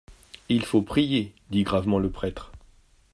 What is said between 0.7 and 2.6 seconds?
prier, dit gravement le prêtre.